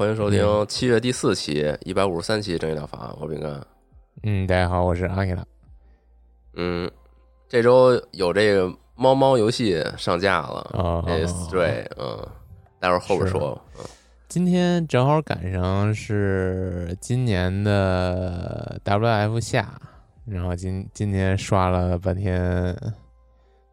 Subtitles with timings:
[0.00, 3.60] 欢迎收听七月第四期一百五十三期正义疗法，我饼干。
[4.22, 5.44] 嗯，大家好，我是阿 K 拉。
[6.54, 6.90] 嗯，
[7.46, 12.26] 这周有这个猫猫游戏上架了，啊这 Stray，嗯，
[12.78, 13.62] 待会儿后边说。
[13.76, 13.84] 嗯
[14.26, 19.78] 今天正好赶上是今年的 WF 下，
[20.24, 22.74] 然后今今天刷了半天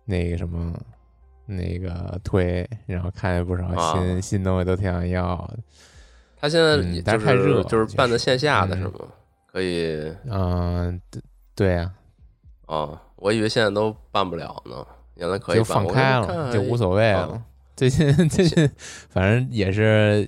[0.03, 0.77] 那个什么
[1.45, 5.49] 那个推，然后看见不少新、啊新东西，都挺想要
[6.37, 6.41] 的。
[6.41, 8.93] 他现在就但是太热就是办的线下的嗯是吗？
[9.51, 11.21] 可以嗯、对
[11.55, 11.91] 对呀、
[12.67, 17.19] 啊，我以为现在都办不了呢，原来可以就放开了，就无所谓了。
[17.27, 17.43] 啊
[17.75, 18.67] 最近最近
[19.09, 20.27] 反正也是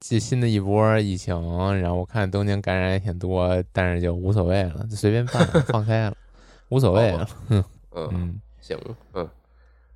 [0.00, 1.34] 新新的一波疫情，
[1.80, 6.16] 然后我看东京感染也挺多，但是就无所谓了，就随便办，放开了，
[6.70, 7.28] 无所谓了。
[7.48, 8.78] 嗯，嗯行，
[9.12, 9.28] 嗯，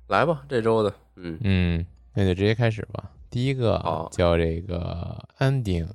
[0.07, 3.09] 来吧，这周的，嗯嗯，那就直接开始吧。
[3.29, 5.87] 第一个叫这个 ending。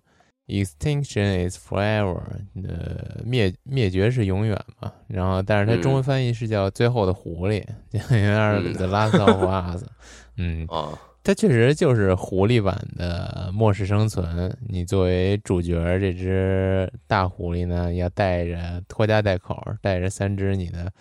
[0.46, 2.20] Extinction is forever，
[2.68, 4.92] 呃，灭灭绝是永远嘛。
[5.06, 9.84] 然后，但是它中文翻译是叫最后的狐狸， 就有点 The Last of Us。
[10.36, 10.92] 嗯，啊，
[11.22, 14.54] 它确实就是狐狸版的末世生存。
[14.68, 20.92] 你作为主角，这只大狐狸呢，要带着拖家带口，带着三只你的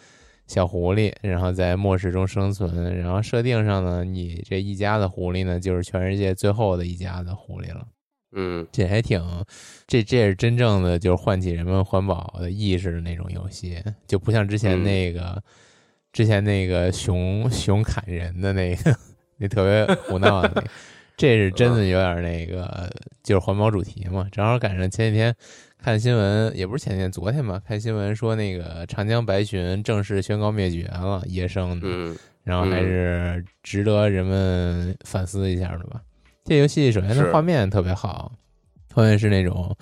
[0.53, 2.95] 小狐狸，然后在末世中生存。
[2.95, 7.87] 然后设定上呢，你这一家的狐狸呢，就是全世界最后的一家的狐狸了。
[8.35, 9.19] 嗯这还挺，
[9.87, 15.43] 这这也是真正的就是唤起人们环保的意识的那种游戏，就不像之前嗯那个，
[16.11, 18.95] 之前那个熊熊砍人的那个，
[19.37, 20.67] 那特别胡闹的那个，
[21.17, 22.91] 这是真的有点那个，
[23.23, 24.27] 就是环保主题嘛。
[24.31, 25.35] 正好赶上前几天
[25.83, 36.01] 看新闻，也不是前天，昨天吧，看新闻说那个长江白鲟正式宣告灭绝了，野生的，嗯然后还是值得人们反思一下的吧。
[36.45, 37.33] 这游戏首先它是。
[37.33, 38.31] 画面特别好，
[38.93, 39.75] 画面是那种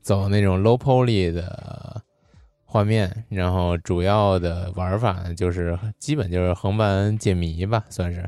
[0.00, 2.00] 走那种 low poly 的
[2.64, 8.24] 画面，然后主要的玩法呢就是基本就是横版解谜吧，算是，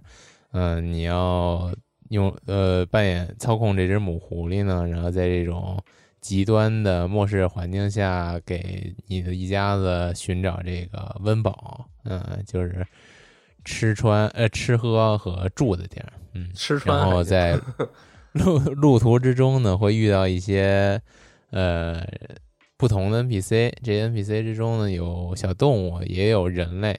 [0.51, 1.73] 嗯、你要
[2.09, 5.81] 用呃扮演操控这只母狐狸呢，然后在这种
[6.21, 12.87] 极端的末世环境下，给你的一家子寻找这个温饱，嗯、就是
[13.65, 17.59] 吃穿呃吃喝和住的地儿，嗯，吃穿然后在
[18.33, 21.01] 路路途之中呢，会遇到一些
[21.51, 22.07] 呃
[22.77, 26.99] 不同的 NPC，这些 NPC 之中呢有小动物，也有人类，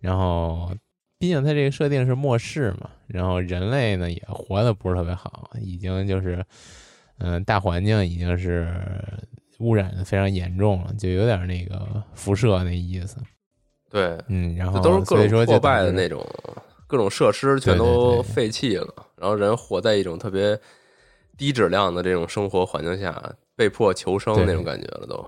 [0.00, 0.72] 然后
[1.18, 6.44] 毕竟它这个设定是末世嘛，然后人类呢也活得不是特别好，已经就是
[7.20, 8.68] 嗯、大环境已经是
[9.58, 13.16] 污染的非常严重了，就有点那个辐射那意思，
[13.90, 16.26] 对，嗯，然后都是各种破败的那种，
[16.86, 20.58] 各种设施全都废弃了，然后人活在一种特别
[21.36, 25.24] 低质量的这种生活环境下，被迫求生对那种感觉了都。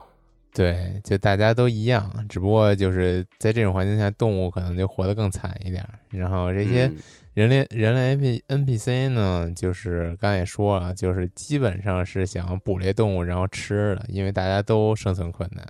[0.54, 5.82] 对，就大家都一样，只不过就是在这种环境下，动物可能就活得更惨一点。
[6.10, 6.96] 然后这些嗯
[7.34, 15.66] 人类、人类 N P N P C 呢，就是刚才也说了，就是基本上是想捕猎动物然后吃的，因为大家都生存困难。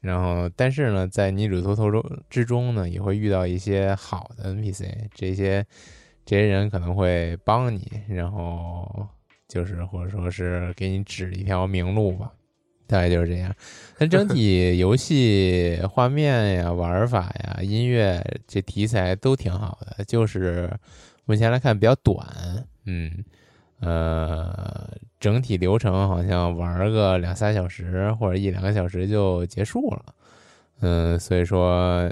[0.00, 5.64] 然后，但是呢，在你旅途途中之中呢，也会遇到一些好的 N P C，这些
[6.24, 9.08] 这些人可能会帮你，然后
[9.46, 12.32] 就是或者说是给你指一条明路吧。
[12.88, 13.54] 大概就是这样。
[13.96, 20.72] 它整体 游戏画面呀、玩法呀、音乐这题材都挺好的，就是
[21.24, 22.26] 目前来看比较短，
[22.86, 23.24] 嗯，
[23.80, 24.88] 呃，
[25.20, 30.04] 整体流程好像玩个两三小时或者一两个小时就结束了，
[30.80, 32.10] 嗯，所以说，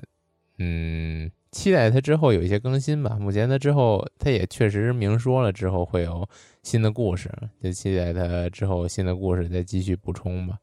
[0.59, 3.17] 嗯，期待它之后有一些更新吧。
[3.19, 6.29] 目前它之后，它也确实明说了之后会有
[6.63, 7.31] 新的故事，
[7.63, 10.59] 就期待它之后新的故事再继续补充吧。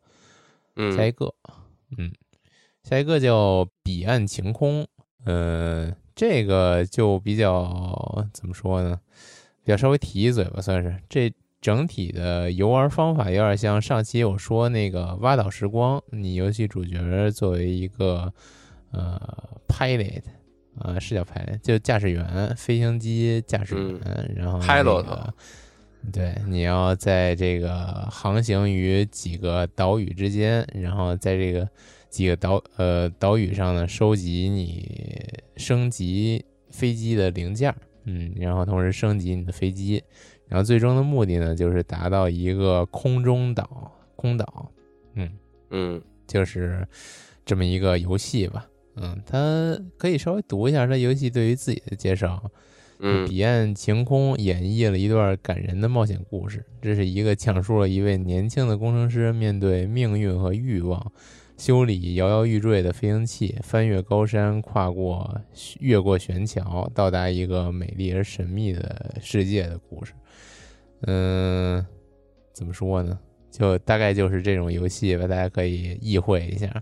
[0.75, 1.33] 嗯，下一个，
[1.97, 2.11] 嗯，
[2.83, 4.87] 下一个叫彼岸晴空，
[5.25, 8.99] 呃，这个就比较怎么说呢？
[9.63, 10.95] 比较稍微提一嘴吧，算是。
[11.07, 18.33] 这整体的游玩方法有点像上期我说那个挖岛时光，你游戏主角作为一个
[18.91, 19.17] 呃
[19.67, 20.23] pilot
[20.79, 25.33] 啊、是叫 pilot，就驾驶员，飞行机驾驶员，然后、那 Pilot 个
[26.11, 31.67] 对，你要在这个航行于几个岛屿之间，然后在这个
[32.09, 40.03] 几个岛呃岛屿上呢，收集你升级飞机的零件儿，嗯，然后同时升级你的飞机，
[40.47, 44.71] 然后最终的目的呢，就是达到一个空中岛空岛，
[45.15, 45.31] 嗯，
[45.69, 46.85] 嗯就是
[47.45, 48.67] 这么一个游戏吧。
[48.97, 52.43] 嗯，它可以稍微读一下它游戏对于自己的介绍。
[53.05, 56.65] 嗯彼岸晴空演绎了一段感人的冒险故事。
[56.81, 61.11] 这是一个讲述了一位年轻的工程师面对命运和欲望，
[61.57, 65.41] 修理摇摇欲坠的飞行器，翻越高山，跨过
[65.81, 70.13] 越过悬桥，到达一个美丽而神秘的世界的故事。
[71.01, 71.85] 嗯，
[72.53, 73.19] 怎么说呢？
[73.51, 76.81] 就大概就是这种游戏吧，大家可以意会一下。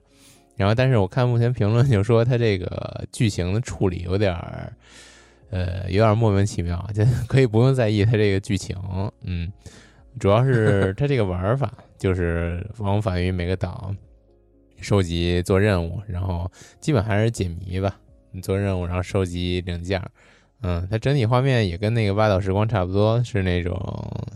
[0.56, 4.71] 然后，但是我看目前评论就说它这个剧情的处理有点儿，
[5.51, 8.75] 呃，有点莫名其妙， 就可以不用在意它这个剧情，
[9.21, 9.51] 嗯，
[10.18, 13.94] 主要是 它这个玩法，就是往返于每个岛，
[14.80, 16.50] 收集做任务，然后
[16.80, 18.00] 基本还是解谜吧，
[18.31, 20.01] 你做任务然后收集零件，
[20.62, 23.77] 嗯，它整体画面也跟那个《挖岛时光》差不多，是那种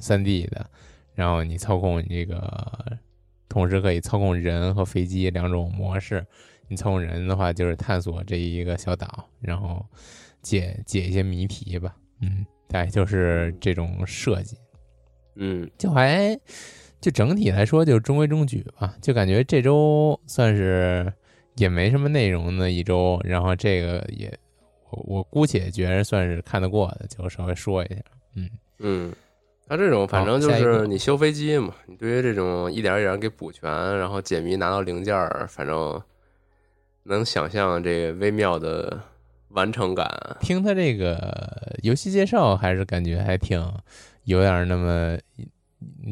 [0.02, 0.70] 三 D 的，
[1.14, 2.98] 然后你操控你这个，
[3.48, 6.26] 同时可以操控人和飞机两种模式。
[6.68, 9.86] 你操控人的话，就是探索这一个小岛，然后
[10.46, 11.96] 解解一些谜题吧。
[12.22, 14.56] 嗯，对就是这种设计，
[15.36, 16.40] 嗯就还
[17.02, 18.96] 就整体来说就中规中矩吧。
[19.02, 21.12] 就感觉这周算是
[21.56, 24.32] 也没什么内容的一周，然后这个也
[24.92, 27.96] 我我姑且觉得算是看得过的，就稍微说一下。
[28.36, 28.50] 嗯，
[28.80, 29.14] 嗯，
[29.68, 36.02] 他这种反正就是你修飞机嘛，你对于这种一点一点给补全，然后解谜拿到零件儿，反正
[37.04, 39.02] 能想象这个微妙的
[39.56, 40.08] 完成感。
[40.40, 43.60] 听他这个游戏介绍，还是感觉还挺
[44.26, 45.18] 有点那么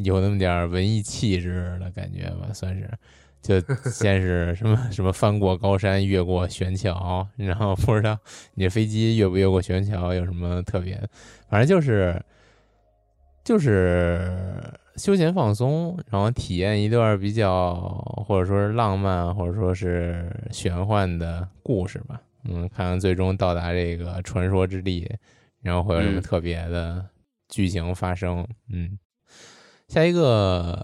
[0.03, 2.89] 有那么点文艺气质的感觉吧，算是。
[3.43, 3.59] 就
[3.91, 8.17] 先是什么什么翻过高山，越过悬桥，然后不知道
[8.53, 10.97] 你这飞机越不越过悬桥有什么特别，
[11.49, 12.23] 反正就是
[13.43, 14.31] 就是
[14.95, 17.75] 休闲放松，然后体验一段比较
[18.25, 22.21] 或者说是浪漫或者说是玄幻的故事吧。
[22.43, 25.09] 嗯，看看最终到达这个传说之地，
[25.61, 27.05] 然后会有什么嗯特别的
[27.49, 28.47] 剧情发生。
[28.69, 28.97] 嗯，
[29.87, 30.77] 下一个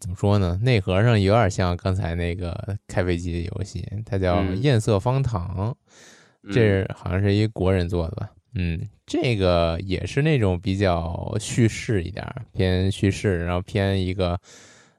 [0.00, 0.58] 怎么说呢？
[0.62, 5.70] 内核上有点像刚才那个开飞机的游戏，它叫嗯《艳色方糖》。
[5.70, 8.30] 嗯这好像是一国人做的吧？
[8.54, 14.38] 嗯，这个也是那种比较叙事一点，偏叙事，然后偏一个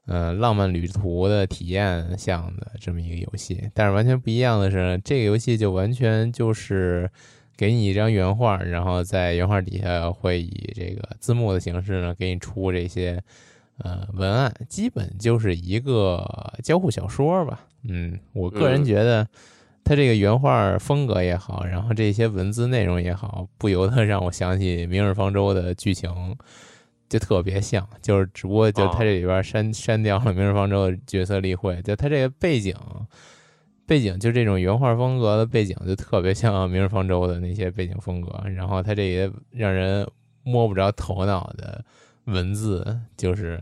[0.09, 3.69] 呃浪漫旅途的体验向的这么一个游戏。
[3.73, 7.09] 但是完全不一样的是，这个游戏就完全就是
[7.55, 13.21] 给你一张原画，然后在原画底下会以这个字幕的形式呢给你出这些
[13.77, 16.25] 呃文案，基本就是一个
[16.63, 17.61] 交互小说吧。
[17.83, 19.25] 嗯，我个人嗯觉得。
[19.81, 26.11] 它这个原画风格也好，然后这些文字内容也好，不由得让我想起《明日方舟》的剧情，
[27.09, 27.85] 就特别像。
[28.01, 32.75] 就是只不过就他这里边删、删掉了《明日方舟》的角色例会，就他这个背景，
[33.85, 38.31] 背景就这种原画风格的背景，就特别像《明日方舟》的那些背景风格。
[38.49, 40.07] 然后他这些让人
[40.43, 41.83] 摸不着头脑的
[42.25, 43.59] 文字，就是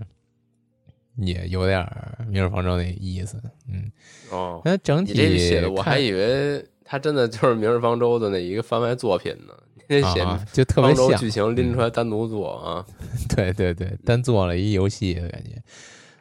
[1.15, 1.81] 也有点
[2.27, 3.41] 《明日方舟》那意思。
[3.71, 3.89] 嗯，
[4.29, 9.53] 哦，那整体写的我还以为他真的就是《明日方舟》的那一个番外作品呢。
[9.87, 12.85] 你这写啊，就特别像，剧情拎出来单独做啊，
[13.35, 15.61] 对对对，单做了一游戏的感觉。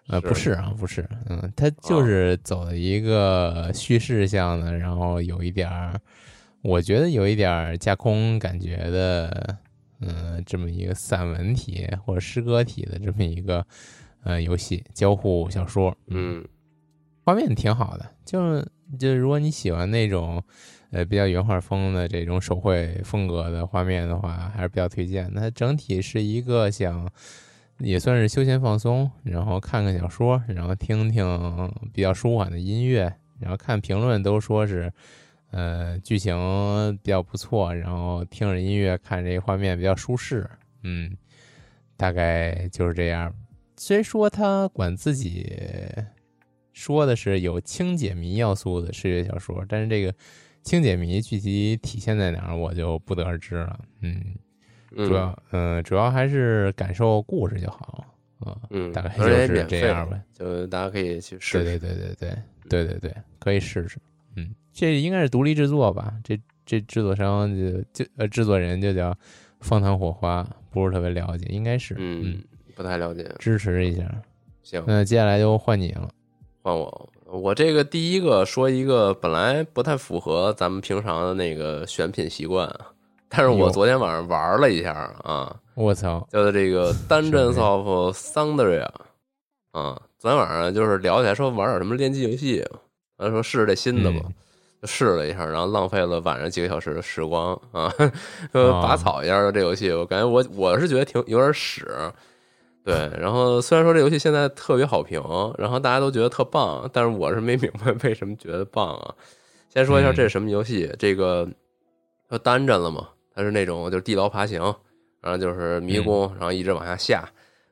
[0.09, 6.01] 呃，不是啊，不是，嗯，它就是走的一个叙事向的，然后有一点儿，
[6.63, 9.59] 我觉得有一点儿架空感觉的，
[10.01, 13.67] 嗯，这么一个散文体或者诗歌体的这么一个
[14.23, 16.45] 呃游戏交互小说，嗯
[17.25, 18.65] 画面挺好的，就是
[19.01, 20.41] 就如果你喜欢那种
[20.97, 25.43] 呃比较原画风的这种手绘风格的画面的话，还是比较推荐的。
[25.43, 27.07] 它整体是一个想
[27.81, 34.91] 也算是休闲放松，然后看看小说，然后听听比较舒缓的音乐，然后看评论都说是
[35.51, 36.35] 呃剧情
[37.03, 40.49] 比较不错，然后听着音乐看这个画面比较舒适，
[40.83, 41.15] 嗯，
[41.99, 43.31] 大概就是这样。
[43.77, 45.55] 虽说他管自己
[46.73, 50.15] 说的是有轻解谜要素的视觉小说，但是这个
[50.67, 53.79] 轻解谜具体体现在哪儿，我就不得而知了。
[54.01, 54.21] 嗯，
[54.97, 58.05] 嗯主要嗯、主要还是感受故事就好
[58.41, 58.59] 啊。
[58.71, 60.21] 嗯，大概就是这样呗。
[60.33, 61.65] 就大家可以去试试。
[61.65, 62.37] 对对对对
[62.69, 63.97] 对对对对，可以试试。
[64.35, 66.13] 嗯，这应该是独立制作吧？
[66.25, 69.17] 这这制作商就就呃制作人就叫
[69.61, 72.43] 方糖火花，不是特别了解，应该是嗯，
[72.75, 73.33] 不太了解。
[73.39, 74.21] 支持一下。
[74.65, 76.11] 行，那接下来就换你了。
[76.61, 82.73] 换我，我这个第一个说一个本来不太符合咱们平常的那个选品习惯，
[83.29, 84.93] 但是我昨天晚上玩了一下
[85.25, 86.27] 啊，我操！
[86.31, 88.87] 叫做这个 《Dungeons of Thundria》
[89.73, 92.65] 啊，昨天晚上就是聊起来说玩点什么联机游戏，
[93.19, 94.35] 他说试试这新的吧，嗯
[94.83, 97.93] 就试了一下，然后浪费了晚上几个小时的时光啊，
[98.53, 101.85] 拔草一样的这游戏，我感觉我我是觉得挺有点屎。
[102.87, 105.21] 对，然后虽然说这游戏现在特别好评，
[105.59, 109.13] 然后大家都觉得特棒，但是我是没明白为什么觉得棒啊。
[109.69, 111.49] 先说一下嗯这是什么游戏，这个
[112.29, 114.63] 它单帧了嘛，它是那种就是地牢爬行，
[115.21, 117.29] 然后就是迷宫，然后一直往下下，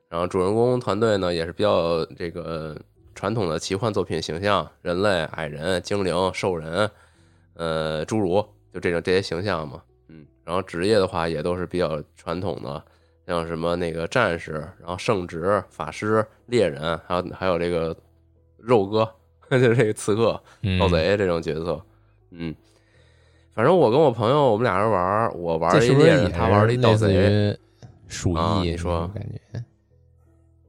[0.08, 2.76] 然后主人公团队呢也是比较这个
[3.14, 6.90] 传统的奇幻作品形象，人类、矮人、精灵、兽人，
[7.54, 12.84] 呃，侏儒，就这种这些形象嘛，嗯，然后职业的话也都是比较传统的，
[13.26, 17.96] 像什么那个战士，然后圣职、法师、猎人，还有还有这个
[18.58, 19.08] 肉哥，
[19.50, 21.80] 就是这个刺客、嗯盗贼这种角色，
[22.30, 22.54] 嗯，
[23.54, 27.58] 反正我跟我朋友我们俩人玩，我玩儿一猎人，他玩儿一盗贼，于
[28.08, 28.36] 鼠疫？
[28.36, 29.64] 啊你说感觉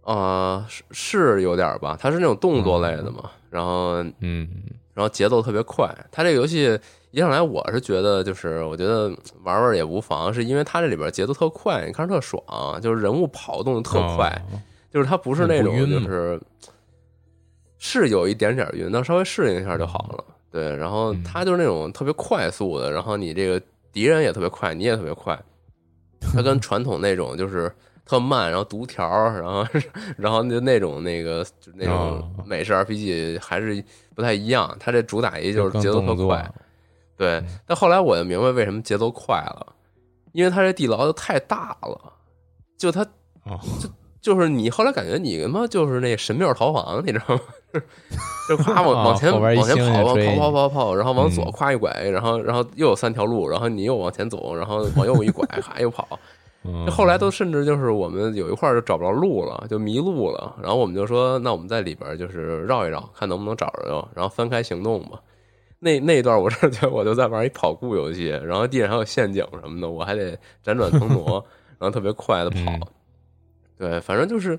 [0.04, 4.48] 啊、是是有点吧，他是那种动作类的嘛，然后嗯
[4.96, 5.88] 然后节奏特别快。
[6.12, 6.80] 它这个游戏
[7.12, 12.42] 一上来，我是觉得就是我觉得玩玩也无妨，是因为它这里边节奏特快，你看着特爽，
[12.82, 14.60] 就是人物跑动特快，哦
[14.92, 16.40] 就是它不是那种就是
[17.78, 20.24] 是有一点点晕，但稍微适应一下就好了。
[20.50, 23.62] 对，然后嗯它就是那种特别快速的，然后你这个
[23.92, 25.38] 敌人也特别快，你也特别快。
[26.22, 27.70] 它跟传统那种就是
[28.06, 29.66] 特慢，然后读条，然后
[30.18, 33.84] 然后就那种那个就那种哦美式 RPG 还是
[34.14, 34.76] 不太一样。
[34.80, 36.50] 它这主打一就是节奏特快，
[37.18, 37.44] 对。
[37.66, 39.76] 但后来我就明白为什么节奏快了，
[40.34, 42.14] 因为它这地牢太大了，
[42.78, 43.04] 就它
[43.82, 43.90] 就，
[44.22, 47.42] 就是你后来感觉你他妈就是那神庙逃亡，你知道吗？
[48.48, 56.08] 就夸往往前往前跑，往跑跑跑跑，然后往左嗯夸一拐，然后然后又有三条路，然后你又往前走，然后往右一拐， 还又跑。
[56.66, 60.56] 嗯后来都甚至就是我们有一块儿就找不着路了，就迷路了。
[60.62, 65.22] 然后我们就说，那我们在里边就是绕一绕，看能不能找着，然后分开行动吧。
[65.80, 71.34] 那那一段我是觉得我就在玩一跑酷游戏，然后地上还有陷阱什么的，我还得辗转腾挪，
[71.78, 72.60] 然后特别快的跑。
[72.72, 72.82] 嗯
[73.78, 74.58] 对，反正就是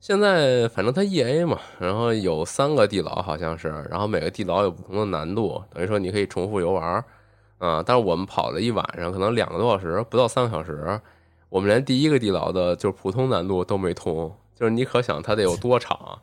[0.00, 7.02] 现在，反正它 E A 嘛，然后有三个地牢好像是，然后每个地牢有不同的难度，等于说你可以重复游玩儿
[7.58, 7.82] 啊。
[7.84, 11.00] 但是我们跑了一晚上，可能两个多小时，不到三个小时，
[11.48, 16.18] 我们连第一个地牢的就是普通难度都没通，就是你可想它得有多长。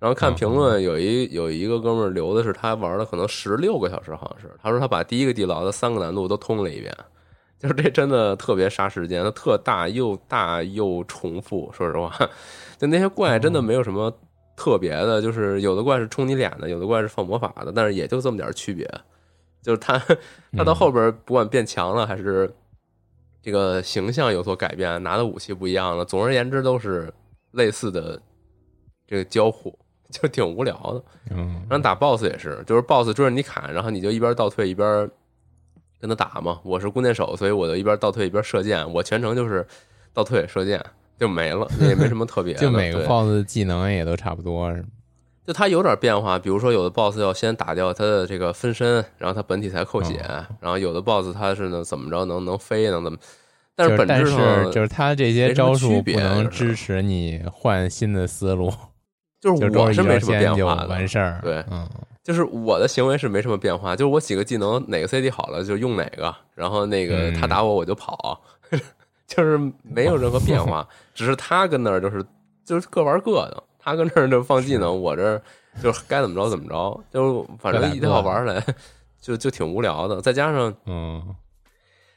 [0.00, 6.94] 然后看评论，有一有一个哥们儿留的是他玩了可能十六个小时，好像是他说他把第一个地牢的三个难度都通了一遍，
[7.58, 11.70] 就是这真的特别杀时间，它特大又大又重复。
[11.72, 12.12] 说实话，
[12.76, 14.12] 就那些怪真的没有什么
[14.56, 18.86] 特别的，就是有的怪是冲你脸的，有的怪是放魔法的，但是也就这么点区别。
[19.64, 19.98] 就是他
[20.56, 22.54] 他到后边不管变强了还是
[23.42, 27.12] 这个形象有所改变，拿的武器不一样了，总而言之都是
[27.52, 28.20] 类似的
[29.06, 29.76] 这个交互，
[30.10, 31.02] 就挺无聊的。
[31.30, 35.10] 嗯然后打 BOSS 也是，就是 BOSS 追着你砍，然后你就一边倒退一边
[35.98, 36.60] 跟他打嘛。
[36.62, 39.66] 我是弓箭手，所以我就一边倒退一边射箭，我全程就是
[40.12, 40.84] 倒退射箭
[41.18, 42.60] 就没了，也没什么特别的。
[42.62, 44.88] 就每个 BOSS 技能也都差不多，是吗？
[45.46, 53.18] 就它有点变化，比如说有的 BOSS 要先打掉他的这个分身，然后他本体才扣血，哦然后有的 BOSS 他是呢怎么着能能飞能怎么，
[53.76, 58.72] 但是本质上是就是他这些招数不能就是支持你换新的思路，
[59.40, 61.40] 就是 我是没什么变化的，完事儿。
[61.42, 61.86] 对嗯，
[62.22, 68.40] 就是我的行为是没什么变化，就是我几个技能哪个 CD 好了就用哪个，然后那个嗯他打我我就跑，
[69.28, 72.24] 就是没有任何变化，只是他跟那儿就是
[72.64, 75.42] 就是各玩各的，他跟那儿就放技能，我这儿
[75.82, 78.64] 就该怎么着怎么着，就反正一套玩下来
[79.20, 81.22] 就就挺无聊的，再加上嗯。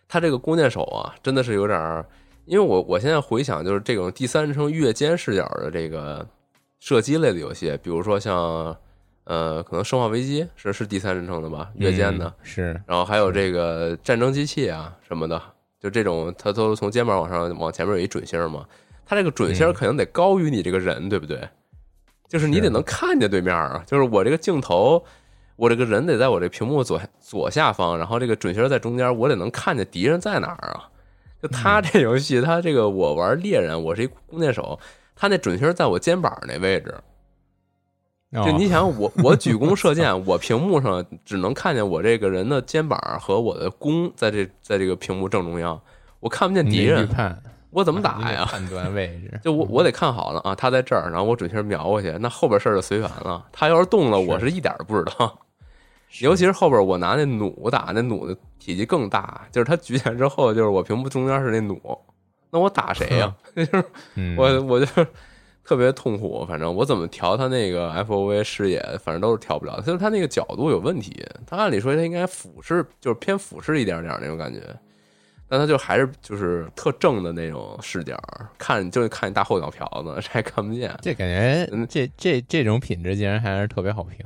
[0.09, 2.05] 他这个弓箭手啊，真的是有点儿，
[2.45, 6.25] 因为我我现在回想，就是这种第三人称越肩视角的这个
[6.79, 8.73] 射击类的游戏，比如说像
[9.25, 12.81] 呃，可能《生化危机》是是第三人称的吧，越肩的，嗯是。
[12.85, 15.41] 然后还有这个战争机器啊什么的，
[15.77, 18.65] 就这种它都从肩膀往上往前面有一准星嘛，
[19.05, 19.73] 它这个准星嗯。
[19.73, 21.45] 肯定得高于你这个人，对不对？
[22.27, 25.03] 就是你得能看见对面啊，就是我这个镜头，
[25.55, 30.89] 我这个人得在我这屏幕左左下方，然后这个准星在中间，我得能看见敌人在哪儿啊。
[31.41, 34.79] 就他这游戏，他这个我玩猎人，我是一弓箭手，
[35.15, 36.95] 他那准星在我肩膀那位置，
[38.33, 45.79] 就哦你想我我举弓射箭，我屏幕上只能看见我这个人的肩膀和我的弓在这在这个屏幕正中央，
[46.19, 47.41] 我看不见敌人，判
[47.77, 48.43] 我怎么打呀？
[48.45, 53.45] 判断位置， 就我我得看好了啊，他在这儿，然后我准确瞄过去，那后边事儿就随缘了。
[53.51, 55.39] 他要是动了，我是一点儿不知道。
[56.21, 61.79] 尤其是后边我拿那弩打，那弩的体积更大，就是他举起来之后，就是我屏幕中间是那弩，
[62.49, 63.83] 那我打谁呀、 就是
[64.15, 64.87] 嗯，我我就
[65.63, 71.23] 特别痛苦，反正我怎么调他那个 FOV 视野，反正都是调不了，就是他那个角度有问题。
[71.45, 74.61] 他按理说他应该俯视，就是偏俯视一点点那种感觉，
[75.47, 78.17] 但他就还是就是特正的那种视角，
[78.57, 80.93] 看就是看你大后脑瓢子， 这还看不见。
[81.01, 84.19] 这感觉嗯这这这种品质竟然还是特别好评，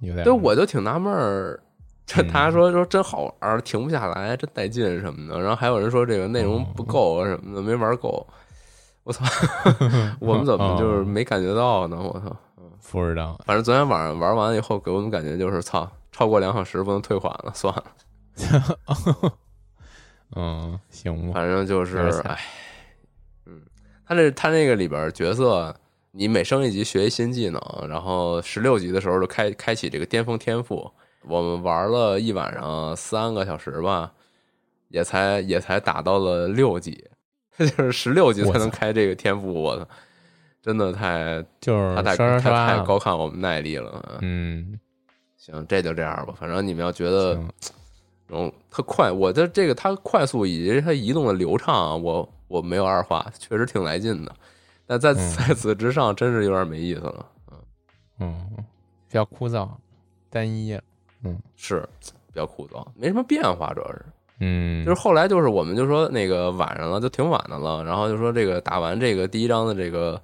[0.00, 1.58] 有点对，我就挺纳闷儿。
[2.06, 5.40] 这嗯大家说说真好玩，停不下来，真带劲什么的。
[5.40, 8.26] 然后还有人说这个内容不够啊什么的，没玩够。
[9.02, 9.24] 我操，
[10.20, 11.96] 我们怎么就是没感觉到呢？
[11.96, 12.36] 我操！
[12.90, 17.84] 不知道，反正昨天晚上玩完以后，给我们感觉就是操，超过两小时不能退款了，算了。
[20.36, 22.38] 嗯，行吧，反正就是哎，
[23.46, 23.62] 嗯，
[24.06, 25.74] 他这他那个里边角色，
[26.12, 30.90] 你每升一级学一新技能，然后十六级的时候就开开启这个巅峰天赋。
[31.22, 34.12] 我们玩了一晚上三个小时吧，
[34.88, 37.04] 也才也才打到了六级，
[37.58, 39.86] 就是十六级才能开这个天赋，我操，
[40.62, 44.18] 真的太就是他太他太，高看我们耐力了。
[44.22, 44.80] 嗯，
[45.36, 46.32] 行，这就这样吧。
[46.38, 47.38] 反正你们要觉得
[48.30, 54.34] 行嗯特快，我的这个它快速以及它移动的流畅啊，我我没有二话，确实挺来劲的。
[54.86, 57.26] 但在嗯 在此之上，真是有点没意思了。
[58.18, 58.46] 嗯，
[59.08, 59.68] 比较枯燥，
[60.28, 60.78] 单一，
[61.24, 61.88] 嗯是
[62.32, 64.04] 比较枯燥，没什么变化，主要是
[64.40, 70.20] 嗯，就是后来就是我们就说那个晚上了，就挺晚的了，然后就说这个打完这个第一章的这个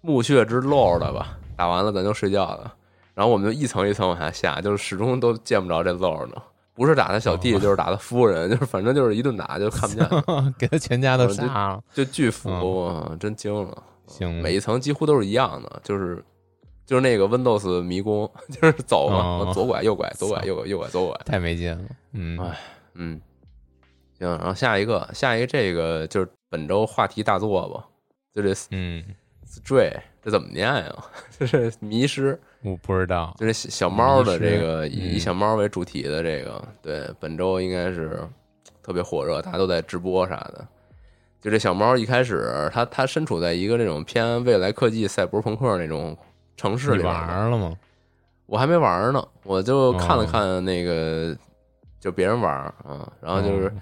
[0.00, 2.74] 墓穴之 Lord 吧，打完了咱就睡觉了。
[3.14, 6.42] 然后我们就一层一层往下下，就是始终都见不着这 Lord 呢，
[6.74, 7.58] 不是打他小弟，哦。
[7.60, 10.08] 就是打他夫人， 就是反正就是一顿打就看不见，
[10.58, 13.82] 给他全家都就杀了，就巨服，嗯真惊了。
[14.06, 16.22] 行，每一层几乎都是一样的，就是
[16.84, 19.08] 就是那个 Windows 迷宫， 就是走
[19.54, 22.58] 左拐右拐，左拐右拐，右拐左拐，太没劲了，嗯，哎
[22.94, 23.20] 嗯，
[24.18, 27.84] 行，然后下一个，下一个这个就是本周话题大作吧，
[28.34, 29.02] 就这嗯
[29.46, 30.96] ，Stray，这怎么念呀？
[31.38, 38.26] 就是迷失，我不知道，就是小小猫的这个以小猫为主题的这个，对，本周应该是
[38.82, 40.66] 特别火热，大家都在直播啥的。
[41.42, 46.16] 就这小猫一开始，它它身处在一个这种偏未来科技、赛博朋克那种
[46.56, 47.76] 城市里玩了吗？
[48.46, 51.36] 我还没玩呢，我就看了哦看那个，
[52.00, 53.72] 就别人玩啊，然后就是哦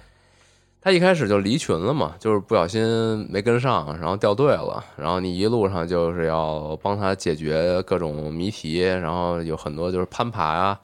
[0.85, 10.81] 他一开始就离群了嘛，就是不小心没跟上，然后掉队了，然后你一路上就是要帮他解决各种谜题，然后有很多就是攀爬啊，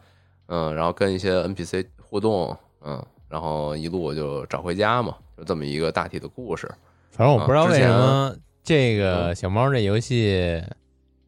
[0.47, 6.71] 嗯，然后跟一些 NPC 互动，嗯，然后一路就找回家嘛，就这么一个大体的故事。
[7.11, 8.33] 反正我不知道为什么
[8.63, 10.63] 这嗯个小猫这游戏，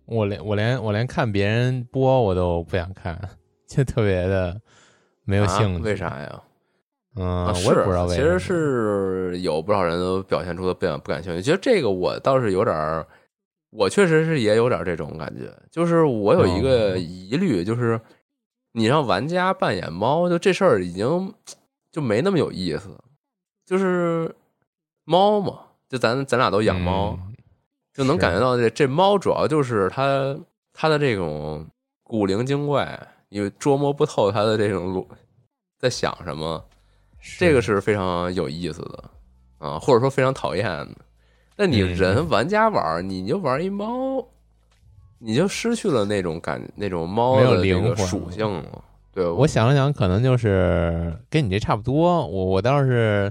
[0.06, 3.20] 我连我连我连看别人播我都不想看，
[3.66, 4.60] 就特别的
[5.24, 5.82] 没有啊兴趣。
[5.82, 5.96] 为？
[5.96, 6.40] 啥呀？
[7.16, 8.38] 嗯，啊，我也不知道为其什么。
[8.38, 11.42] 实是有不少人都表现出的不感不感兴趣。
[11.42, 13.06] 其实这个我倒是有点儿，
[13.70, 15.52] 我确实是也有点这种感觉。
[15.70, 18.00] 就是我有一个哦疑虑，就是
[18.72, 21.34] 你让玩家扮演猫，就这事儿已经
[21.90, 22.88] 就没那么有意思。
[23.66, 24.32] 就是
[25.04, 27.34] 猫嘛，就咱咱俩都养猫，嗯
[27.92, 30.38] 就能感觉到这这猫主要就是它
[30.72, 31.66] 它的这种
[32.04, 35.08] 古灵精怪，你捉摸不透它的这种路
[35.76, 36.64] 在想什么。
[37.20, 39.04] 这个是非常有意思的
[39.58, 40.96] 啊，或者说非常讨厌的。
[41.56, 44.26] 那你嗯人玩家玩，你就玩一猫，
[45.18, 48.84] 你就失去了那种感，那种猫没有的这个灵魂属性了。
[49.12, 52.26] 对，我想了想，可能就是跟你这差不多。
[52.26, 53.30] 我我倒是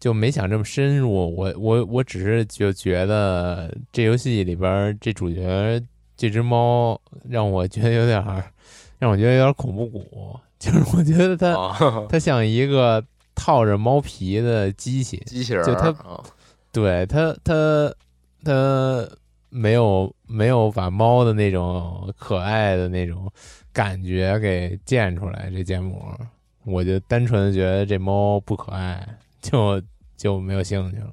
[0.00, 5.82] 就没想这么深入，我我我只是就觉得这游戏里边儿这主角
[6.16, 8.44] 这只猫让我觉得有点儿，
[8.98, 11.76] 让我觉得有点恐怖谷， 就是我觉得它、啊，
[12.08, 13.04] 它像一个
[13.38, 16.20] 套着猫皮的机器，机器人就它儿啊，
[16.72, 17.94] 对它它
[18.42, 19.08] 它
[19.48, 23.30] 没有没有把猫的那种可爱的那种
[23.72, 26.18] 感觉给建出来，这建模，
[26.64, 29.80] 我就单纯的觉得这猫不可爱，就
[30.16, 31.10] 就没有兴趣了。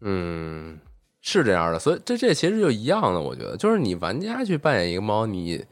[0.00, 0.78] 嗯，
[1.20, 5.64] 是这样的，所以这这其实就一样的，我觉得就是你玩家去扮演一个猫，你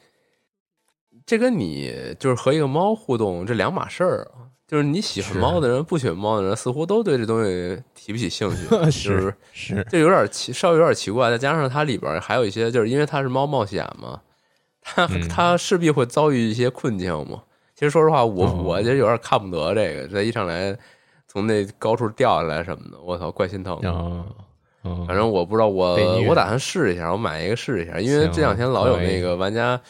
[1.25, 4.46] 这跟你就是和一个猫互动这两码事儿啊。
[4.67, 9.87] 就是你喜欢猫的人，不喜欢猫的人，似乎都对这东西提不起兴趣， 就是是。
[9.89, 11.31] 这有点奇，稍微有点奇怪。
[11.31, 14.21] 再加上它里边还有一些，就是因为它是猫冒险嘛，
[14.83, 15.29] 它嗯。
[15.29, 17.43] 它势必会遭遇一些困境嘛。
[17.77, 18.63] 其实说实话，我哦。
[18.65, 20.77] 我就有点看不得这个，这一上来
[21.29, 23.81] 从那高处掉下来什么的，我操，怪心疼
[25.07, 25.97] 反正我不知道，我
[26.29, 29.81] 我打算试一下，我买一个试一下，因为这两天老有那个玩家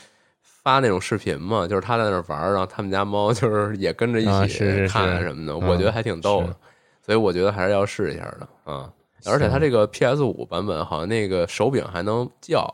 [0.66, 6.57] 发那种视频嘛，就是他在那儿玩儿，然后他们家猫 就是也跟着一起看什么的，嗯我觉得还挺逗是的，
[7.02, 8.92] 所以我觉得还是要试一下的啊。
[9.26, 12.68] 而且它这个 PS 五版本好像那个手柄还能叫，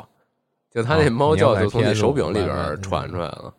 [0.70, 3.52] 就它那哦猫叫就从那手柄里边传出来了。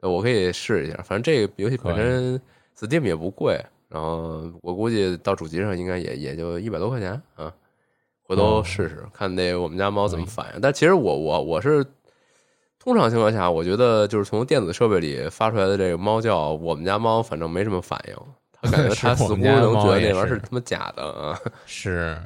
[0.00, 2.40] 对我可以试一下，反正这个游戏本身
[2.76, 7.52] Steam 也不贵，然后我估计到主机上应该也也就一百多块钱啊。
[8.24, 10.60] 回头哦试试看那我们家猫怎么反应。
[10.60, 11.82] 但其实我我我是
[12.78, 18.16] 通常情况下，我觉得就是从电子设备里发出来的这个猫叫，我们家猫反正没什么反应，
[18.52, 21.38] 它感觉 是它似乎能觉得那玩意儿是他妈假的啊。
[21.66, 22.16] 是，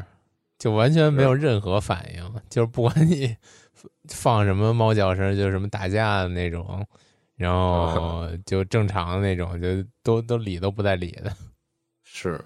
[0.58, 3.36] 就完全没有任何反应，就是不管你
[4.08, 6.86] 放什么猫叫声，就是什么打架的那种，
[7.36, 9.68] 然后 就正常的那种，就
[10.02, 11.32] 都都理都不带理的。
[12.04, 12.38] 是，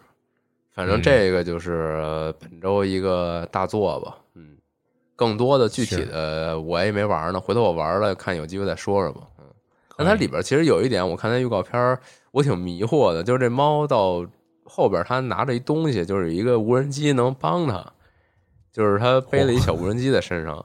[0.72, 4.16] 反正嗯这个就是呃本周一个大作吧。
[4.16, 4.25] 嗯，
[5.16, 9.22] 更多的具体的我也没玩呢，回头我玩了看有机会再说说吧。
[9.38, 9.44] 嗯，
[9.96, 11.98] 但它里边其实有一点，我看它预告片儿，
[12.30, 14.26] 我挺迷惑的，就是这猫到
[14.64, 17.92] 后边它拿着一东西，就是一个无人机能帮它，
[18.70, 20.64] 就是它背了一小无人机在身上。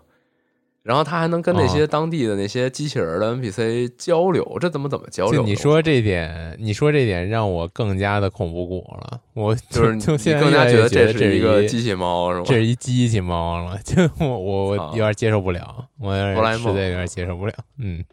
[0.83, 5.41] 然后他还能跟那些哦当地的那些机器人的 NPC 交流，这怎么怎么交流？
[5.41, 9.21] 就你说这点，你说这点让我更加的恐怖谷了。
[9.33, 12.45] 我就是 就你更加现在觉得这这是一个机器猫，是吗？
[12.47, 17.53] 这是一机器猫了，就我我有点接受不了，我有点实在有点接受不了。
[17.77, 18.03] 嗯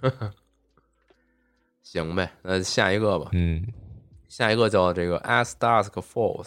[1.82, 3.30] 行呗，那下一个吧。
[3.32, 3.66] 嗯，
[4.28, 6.44] 下一个叫这个《As Dusk Falls》，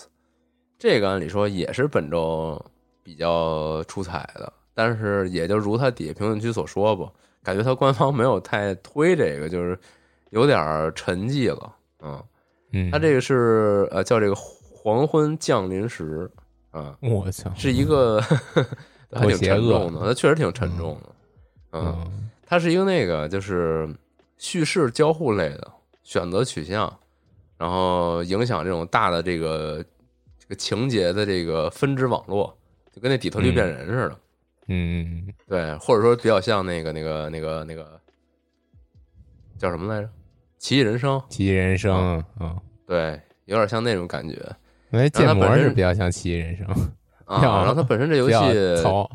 [0.78, 2.64] 这个按理说也是本周
[3.04, 7.12] 比较出彩的，但是也就如他底下评论区所说吧，
[7.44, 9.78] 感觉他官方没有太推这个，就是
[10.30, 11.76] 有点儿沉寂了。
[12.02, 12.24] 嗯，
[12.72, 16.32] 嗯，它这个是呃叫这个黄昏降临时
[16.72, 18.22] 啊，我操，是一个
[19.12, 21.10] 还挺沉重的，它确实挺沉重的。
[21.74, 23.86] 嗯，嗯它是一个那个就是
[24.38, 25.70] 叙事交互类的
[26.04, 26.98] 选择取向，
[27.58, 29.84] 然后影响这种大的这个
[30.38, 32.58] 这个情节的这个分支网络，
[32.96, 34.12] 就跟那底特律变人似的。
[34.12, 34.20] 嗯，
[35.48, 38.00] 对，或者说比较像那个那个那个那个
[39.58, 40.08] 叫什么来着，
[40.60, 41.18] 《奇异人生》。
[41.28, 42.56] 奇异人生，嗯，
[42.86, 44.36] 对，有点像那种感觉。
[44.92, 46.68] 因为建模是比较像奇异人生，
[47.26, 47.42] 啊。
[47.42, 48.36] 然后它本身这游戏，
[48.82, 49.10] 糙，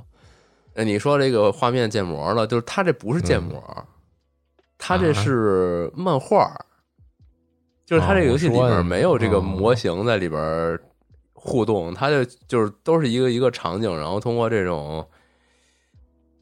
[0.74, 3.62] 哎，你说这个画面建模了，就是它这不是建模，
[4.76, 5.12] 它这啊。
[5.12, 6.52] 是漫画，
[7.84, 9.40] 就是它这个游戏里边没有这个哦。
[9.40, 10.78] 模型在里边
[11.32, 15.06] 互动，它就就是都是一个一个场景，然后通过这种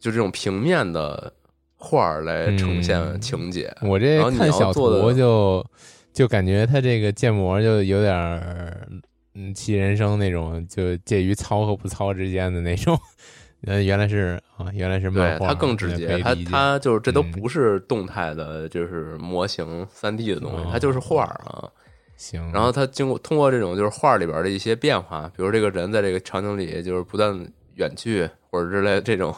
[0.03, 1.33] 就这种平面的
[1.77, 3.73] 画儿来呈现嗯情节。
[3.83, 5.65] 我这看小图就
[6.13, 8.89] 就感觉他这个建模就有点儿
[9.35, 12.99] 嗯其人生那种，就介于糙和不糙之间的那种。
[13.65, 21.71] 呃，原来是啊，原来是对漫画，它更直接，它以理解它就是这都嗯不是动态的，就是模型三 D 的东西，哦它就是画儿啊。
[22.17, 29.33] 行，然后它经过通过这种就是画里边的一些变化，比如这个人在这个场景里就是不断远去或者之类的这种，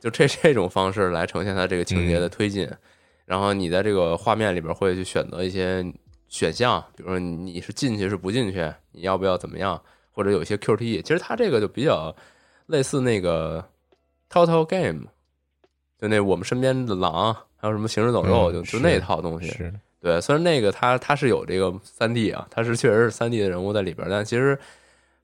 [0.00, 2.68] 就这 这种方式来呈现它这个情节的推进。
[3.26, 5.84] 然后你在这个画面里边会去选择一些
[6.26, 11.00] 选项，比如说你是进去是不进去，你要不要怎么样，或者有一些 QTE。
[11.02, 12.12] 其实它这个就比较
[12.66, 13.64] 类似那个
[14.28, 15.04] Total Game，
[15.96, 19.48] 就那我们身边的狼，还有什么行尸走肉，嗯就就那套东西。
[19.50, 24.58] 是对，虽然那个它它是有这个三 D 啊，它是确实是三 D 的人物在里边，但其实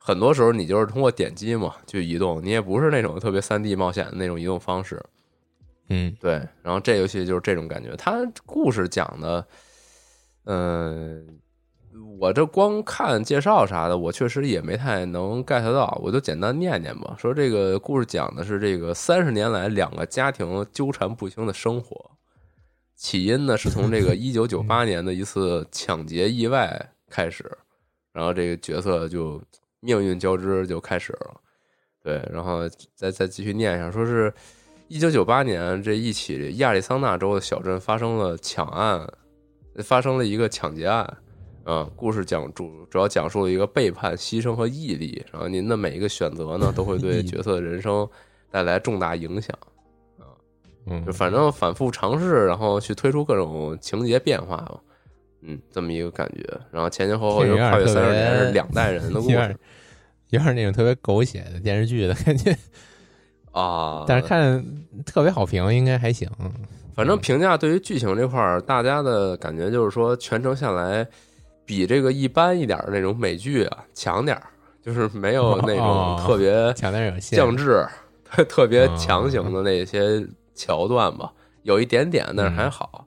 [0.07, 5.05] 很多时候你就是通过点击嘛去移动，你也不是那种特别三 D 冒险的那种移动方式。
[5.89, 9.45] 嗯对，然后这游戏就是这种感觉，它故事讲的，
[10.45, 11.41] 嗯、
[12.21, 17.17] 我这光看介绍啥的，我确实也没太能 get 到，我就简单念念吧。
[17.19, 22.13] 说这个故事讲的是这个三十年来两个家庭纠缠不清的生活，
[22.95, 27.51] 起因呢是从这个一九九八年的一次抢劫意外开始，
[28.13, 29.43] 然后这个角色就
[29.81, 31.41] 命运交织就开始了。
[32.03, 34.33] 对，然后再再继续念一下，说是
[34.89, 39.05] 一九九八年这一起亚利桑那州的小镇发生了抢案，
[39.83, 41.17] 发生了一个抢劫案，
[41.65, 48.09] 啊，故事讲主主要讲述了一个背叛、牺牲和毅力，然后您的每一个选择呢，都会对 角色的人生
[48.51, 49.57] 带来重大影响。
[50.89, 54.81] 嗯就，反正反复尝试，然后去推出各种情节变化吧，
[55.47, 56.43] 嗯，这么一个感觉。
[56.71, 59.57] 然后前前后后这又跨越三十年，是两代人的故 事
[60.31, 62.57] 有点那种特别狗血的电视剧的感觉，
[63.53, 64.05] 啊。
[64.07, 64.65] 但是看
[65.05, 66.29] 特别好评，应该还行。
[66.95, 71.07] 反正评价对于剧情这块儿，大家的感觉就是说，全程下来
[71.65, 74.45] 比这个一般一点儿的那种美剧啊强点儿，
[74.83, 77.87] 就是没有那种哦特别强点有限，降智、
[78.25, 81.31] 特特别哦强行的那些桥段吧，
[81.63, 83.07] 有一点点，但是还好。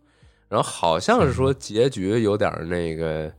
[0.50, 3.32] 然后好像是说结局有点那个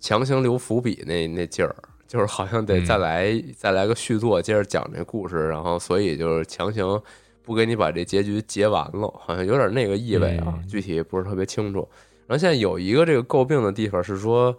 [0.00, 1.74] 强行留伏笔那那劲儿，
[2.08, 2.84] 就是好像得嗯。
[2.84, 7.00] 再来、再来个续作，接着讲这故事，然后所以就是强行
[7.42, 10.66] 不给你把这结局结完了，好像有点那个意味啊，嗯。
[10.66, 11.88] 具体不是特别清楚。
[12.26, 14.56] 然后现在有一个这个诟病的地方是说，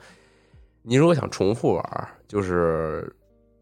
[0.81, 3.13] 你如果想重复玩，就是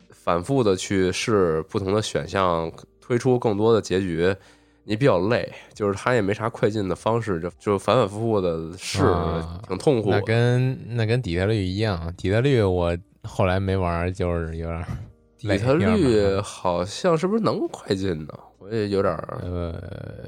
[0.09, 4.35] 反复的去试不同的选项，推出更多的结局，
[4.83, 10.19] 你比较累，就是他也没啥快进的方式，就就反反复复的试，啊挺痛苦的。
[10.19, 14.85] 那跟那跟底特律一样，底特律我后来没玩，就是有点
[15.43, 18.33] 累底特律好像是不是能快进呢？
[18.57, 19.73] 我也有点儿呃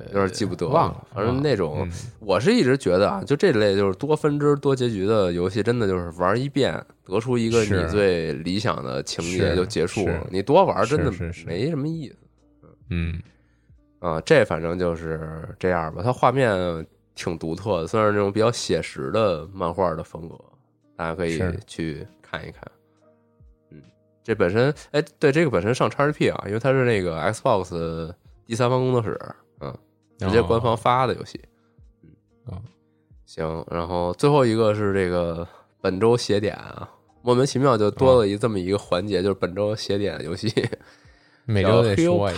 [0.07, 6.73] 有点记不得忘了，反正那种嗯我是一直觉得啊，就这类就是多分支多结局的游戏，真的就是玩一遍，
[7.05, 10.27] 得出一个你最理想的情节就结束了。
[10.31, 11.11] 你多玩真的
[11.45, 12.15] 没什么意思
[12.89, 13.21] 嗯
[14.03, 14.21] 啊。
[14.21, 16.85] 这反正就是这样吧，它画面
[17.15, 20.35] 挺独特的，算是那种比较写实的漫画的风格，
[20.95, 22.61] 大家可以去看一看。
[23.71, 23.81] 嗯，
[24.23, 28.13] 这本身哎，对这个本身上 XGP 啊，因为它是那个 Xbox
[28.45, 29.19] 第三方工作室，
[29.61, 29.75] 嗯，
[30.19, 31.41] 直接官方发的游戏。
[32.45, 32.61] 哦
[33.25, 35.47] 行，然后最后一个是这个
[35.81, 36.87] 本周写点啊，
[37.21, 40.51] 莫名其妙就多了一这么一个环节，就是本周写点游戏，
[41.45, 42.35] 每周得叫说一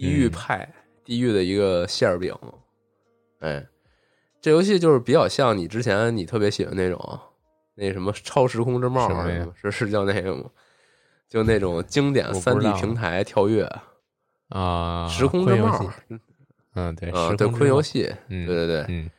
[0.00, 0.68] 地狱派，
[1.04, 2.34] 地狱的一个馅儿饼。
[3.40, 3.66] 哎，
[4.40, 7.20] 这游戏就是比较像你之前你特别喜欢那种
[7.74, 9.08] 那什么超时空之帽
[9.54, 10.44] 是是叫那个吗？
[11.28, 13.68] 就那种经典三 D 平台跳跃，
[14.48, 15.92] 啊，时空之帽。
[16.78, 19.10] 嗯对，啊，对，游戏，嗯对对对，嗯。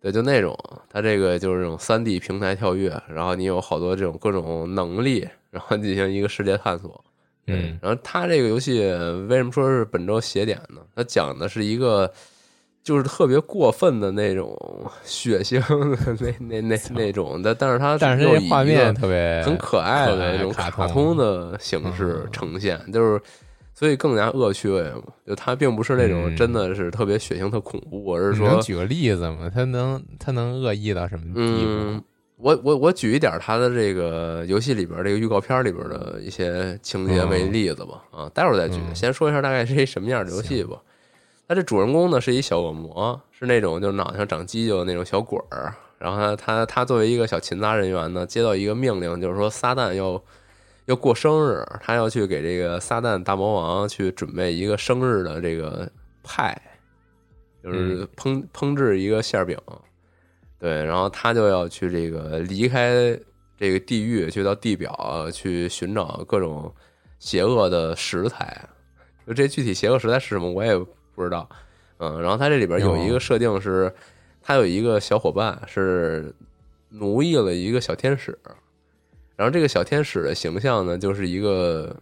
[0.00, 0.56] 对，就那种，
[0.90, 7.04] 它这个就是这种三 D 平台跳跃，然后你有好多这种各种能力，然后进行一个世界探索。
[7.46, 8.80] 对嗯然后他这个游戏
[9.28, 10.80] 为什么说是本周邪点呢？
[10.94, 12.12] 他讲的是一个
[12.82, 14.56] 就是特别过分的那种
[15.04, 23.20] 血腥的那 那那那种，但但是它但是这画面特别很可爱的那种卡卡通通的形式嗯呈现，就是
[23.74, 25.02] 所以更加恶趣味嘛。
[25.26, 29.50] 就它并不是那种嗯真的是特别血腥、特恐怖，而是说举个例子嘛？
[29.52, 32.04] 他能他能恶意到什么地嗯步？，
[32.36, 38.02] 我我我举一点他的这个游戏里边这个预告片里边的一些情节为例子吧。
[38.10, 38.78] 啊，待会儿再举。
[38.86, 40.76] 嗯先说一下大概是一什么样的游戏吧。
[41.48, 45.72] 他这主人公呢是一小恶魔，是那种就脑袋上长犄角的那种小鬼儿。
[45.98, 50.22] 然后他他他作为一个小勤杂人员呢，接到一个命令，就是说撒旦要
[50.84, 55.90] 要过生日，他要去给这个撒旦大魔王去准备一个生日的这个
[56.22, 56.60] 派，
[57.64, 59.56] 就是烹烹制一个馅儿饼。
[60.58, 63.18] 对，然后他就要去这个离开
[63.58, 66.74] 这个地狱，去到地表去寻找各种
[67.18, 68.68] 邪恶的食材。
[69.26, 70.78] 就这具体邪恶食材是什么，我也
[71.14, 71.48] 不知道。
[71.98, 73.92] 嗯，然后他这里边有一个设定是，
[74.40, 76.34] 他有一个小伙伴是
[76.90, 78.38] 奴役了一个小天使，
[79.34, 81.94] 然后这个小天使的形象呢，就是一个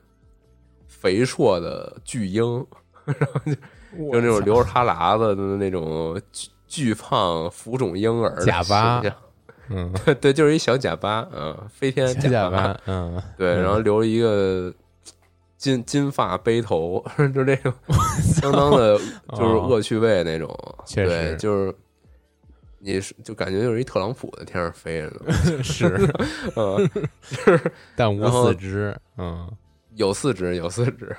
[0.86, 2.66] 肥硕的巨婴，
[3.06, 6.20] 然后就就那种流着哈喇子的那种
[6.74, 9.00] 巨巨胖浮肿婴儿假巴
[10.20, 14.72] 对，就是一小假巴，嗯，飞天假巴，巴，嗯，对，嗯然后留了一个
[15.56, 17.72] 金金发背头， 就这种
[18.22, 18.98] 相当的，
[19.34, 20.54] 就是恶趣味那种，
[20.94, 21.74] 对，实就是
[22.80, 25.32] 你是就感觉就是一特朗普在天上飞着呢，
[25.64, 25.96] 是，
[26.56, 26.90] 嗯，
[27.96, 29.50] 但无四肢，嗯，
[29.94, 31.16] 有四肢，有四肢。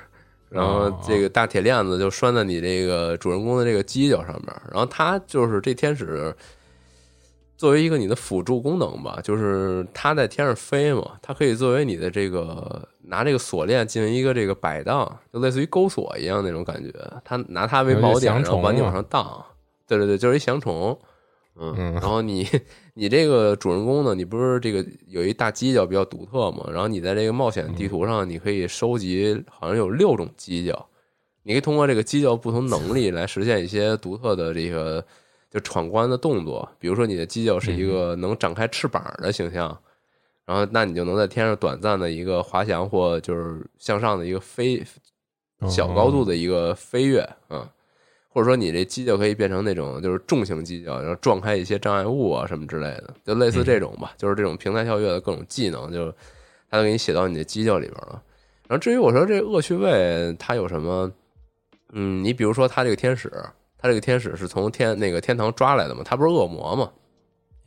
[0.56, 6.34] 然后哦这个大铁链子就拴在你这个主人公的这个犄角上面，然后他就是这天使
[7.58, 16.92] 作为一个你的辅助功能吧，就是他在天上飞嘛，它可以作为你的这个拿这个锁链进行一个这个摆荡，就类似于钩锁一样那种感觉。
[17.24, 19.44] 他拿它为锚点，然后把你往上荡。
[19.88, 20.98] 对对对，就是一翔虫。
[21.58, 21.94] 嗯，嗯。
[21.94, 22.48] 然后你
[22.94, 26.70] 你这个主人公呢，你不是这个有一大犄角比较独特嘛？
[26.72, 30.88] 然后你在这个冒险地图上，你可以收集好像有六种犄角，
[31.44, 35.06] 你可以通过这个犄角不同能力来实现一些独特的这个
[35.50, 39.78] 就闯关的动作，比如说你的犄角是一个能展开翅膀的形象，
[40.46, 44.84] 然后那你就能在天上短暂的一个滑翔或就是向上的一个飞
[45.70, 47.68] 小高度的一个飞跃啊，
[48.36, 56.14] 或者说你这犄角可以变成那种就是重型犄角，然后撞开一些障碍物啊什么之类的，就类似这种吧，就是这种平台跳跃的各种技能，就
[56.70, 58.22] 它都给你写到你的犄角里边了。
[58.68, 61.10] 然后至于我说这恶趣味它有什么，
[61.94, 63.32] 嗯，你比如说它这个天使，
[63.78, 66.92] 它这个天使是从天那个天堂抓来的嘛，他不是恶魔嘛，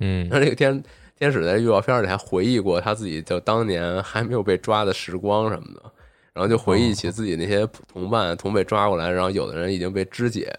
[0.00, 0.82] 嗯然后这个天
[1.18, 5.90] 天使在预告片里还回忆过他自己就当年还没有被抓的时光什么的，
[6.38, 10.56] 然后就回忆起自己那些同伴同被抓过来，然后有的人已经被肢解，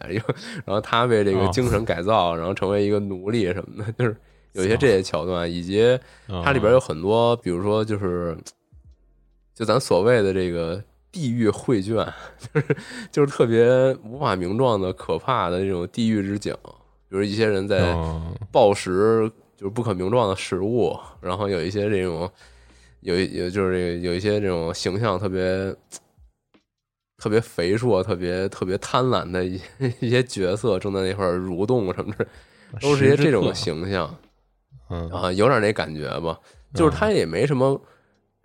[0.66, 1.50] 然后他被这个哦。
[1.54, 4.14] 精神改造，然后成为一个奴隶什么的，就是
[4.52, 8.38] 有一些这些桥段，以及嗯它里边有很多，比如说就是
[9.56, 11.96] 就咱所谓的这个地狱绘卷，
[12.54, 12.78] 就是
[13.10, 13.66] 就是特别
[14.04, 16.54] 无法名状的可怕的这种地狱之景，
[17.08, 22.30] 比如一些人在嗯暴食就是不可名状的食物，然后有一些这种
[23.02, 25.76] 有有就是这个有一些这种形象特别
[27.18, 29.64] 特别肥硕、特别特别贪婪的一些
[30.00, 32.26] 一些角色正在那块儿蠕动什么的，
[32.82, 34.16] 都是一些这种形象
[34.90, 35.10] 嗯。
[35.10, 36.40] 啊，有点那感觉吧。
[36.76, 37.82] 就是他也没什么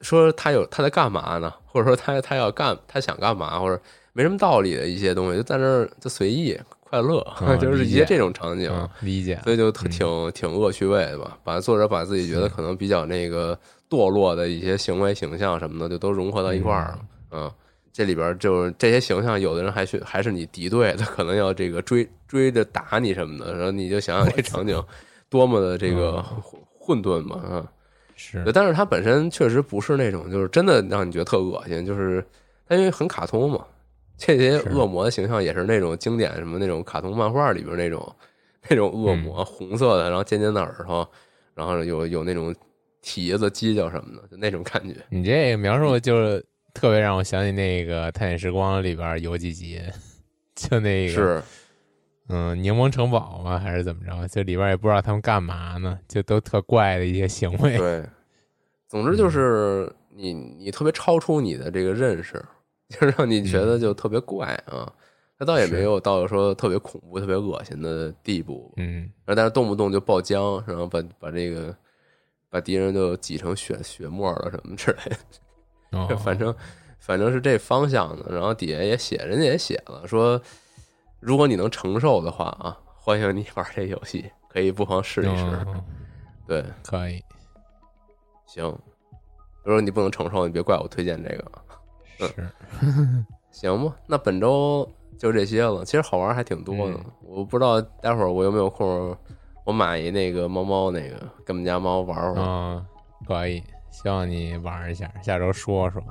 [0.00, 3.80] 说他有他在干嘛呢，或者说他他要干他想干嘛，或者
[4.12, 6.58] 没什么道理的一些东西，就在那儿就随意
[6.94, 8.70] 快乐，嗯就是一些这种场景。
[8.72, 13.58] 嗯理解所以就特挺挺恶趣味的吧，把作者把自己觉得可能比较那个
[13.90, 16.98] 堕落的一些行为形象什么的，就都融合到一块儿了。
[17.32, 17.50] 嗯，
[17.92, 24.82] 这里边就是这些形象，有的人还是还是你敌对的，可能要这个追追着打你什么的，然后你就想想这场景
[25.28, 27.66] 多么的这个混混沌嘛，嗯。
[28.16, 32.24] 是，但是它本身确实不是那种，就是真的让你觉得特恶心，就是
[32.68, 33.64] 它因为很卡通嘛，
[34.16, 38.14] 这些恶魔的形象也是那种经典什么那种卡通漫画里边那种
[38.68, 41.10] 那种恶魔，红色的，然后尖尖的耳朵，
[41.54, 42.54] 然后有有那种
[43.02, 44.96] 蹄子、犄角什么的，就那种感觉。
[45.10, 49.82] 你这个描述就是特别让我想起那个《探险时光》里边有几集，
[50.54, 51.42] 就那个是，
[52.28, 53.58] 嗯柠檬城堡吗？
[53.58, 54.26] 还是怎么着？
[54.28, 57.76] 就里边也不知道他们干嘛呢，就都特怪的一些行为。
[57.76, 58.02] 对，
[58.88, 62.42] 总之就是你你特别超出你的这个认识，
[62.88, 64.92] 就让你觉得就特别怪啊。
[65.36, 71.76] 他倒也没有到说特别恐怖、特别恶心的地步，嗯然后但是动不动就爆浆，然后把把这个
[72.48, 76.54] 把敌人就挤成血血沫了什么之类的， 哦，反正
[77.00, 78.32] 反正是这方向的。
[78.32, 80.40] 然后底下也写，人家也写了说，
[81.18, 85.44] 如果你能承受的话啊，欢迎你玩这游戏，可以不妨试一试。
[85.66, 85.84] 嗯
[86.46, 87.20] 对，可以
[88.46, 88.64] 行。
[89.64, 91.44] 如果你不能承受，你别怪我推荐这个。
[92.20, 95.84] 嗯是 行吧，那本周就这些了。
[95.84, 99.16] 其实好玩还挺多的，嗯我不知道待会儿我有没有空，
[99.64, 102.44] 我买一那个猫猫那个，跟我们家猫玩会儿。
[102.46, 102.86] 嗯
[103.26, 106.02] 可以，希望你玩一下，下周说说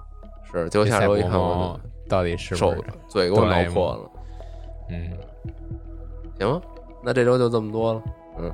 [0.51, 2.83] 是，结果下周一看我猫到底是不手是？
[3.07, 4.09] 嘴给我挠破了。
[4.89, 5.11] 嗯，
[6.39, 6.61] 行吧，
[7.03, 8.01] 那这周就这么多了。
[8.39, 8.51] 嗯，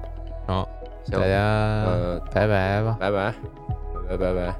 [0.48, 0.68] 好，
[1.06, 2.98] 行大，家呃，拜拜吧。
[3.00, 3.34] 拜拜，
[4.10, 4.56] 拜拜拜拜。